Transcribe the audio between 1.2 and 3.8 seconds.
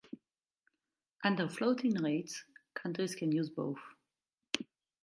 Under floating rates, countries can use both.